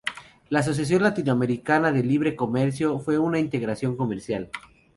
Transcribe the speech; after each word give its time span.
La 0.49 0.61
Asociación 0.61 1.03
Latinoamericana 1.03 1.91
de 1.91 2.01
Libre 2.01 2.35
Comercio 2.35 2.97
fue 2.97 3.19
una 3.19 3.37
integración 3.37 3.95
comercial. 3.95 4.49